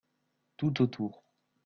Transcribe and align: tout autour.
tout 0.57 0.81
autour. 0.81 1.23